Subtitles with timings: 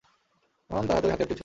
[0.69, 1.39] তখন তার হাতে ঐ হাতিয়ারটিও ছিল।